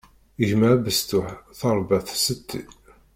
Gma 0.49 0.67
abesṭuḥ 0.75 1.27
tṛebba-t 1.59 2.07
setti. 2.25 2.61